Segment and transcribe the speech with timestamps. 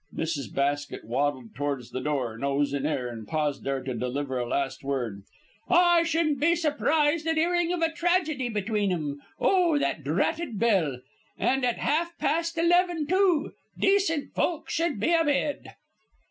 [0.15, 0.51] Mrs.
[0.51, 4.83] Basket waddled towards the door, nose in air, and paused there to deliver a last
[4.83, 5.21] word:
[5.69, 9.21] "I shouldn't be surprised at 'earing of a tragedy between 'em.
[9.39, 11.01] Oh, that dratted bell!
[11.37, 13.51] And at half past eleven, too!
[13.77, 15.75] Decent folk should be a bed."